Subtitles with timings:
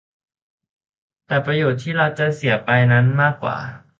[1.25, 3.57] แต่ประโยชน์ที่รัฐจะเสียไปนั้นมากกว่า